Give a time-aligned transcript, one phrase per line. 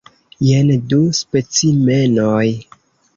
[0.45, 2.47] Jen du specimenoj.